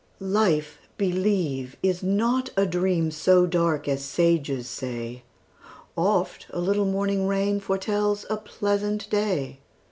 Life, 0.33 0.79
believe, 0.97 1.75
is 1.83 2.01
not 2.01 2.49
a 2.57 2.65
dream 2.65 3.11
So 3.11 3.45
dark 3.45 3.87
as 3.87 4.03
sages 4.03 4.67
say; 4.67 5.21
Oft 5.95 6.47
a 6.49 6.59
little 6.59 6.87
morning 6.87 7.27
rain 7.27 7.59
Foretells 7.59 8.25
a 8.27 8.37
pleasant 8.37 9.07
day. 9.11 9.59